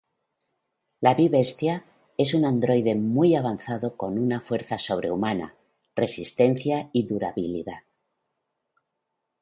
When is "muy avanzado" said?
2.95-3.95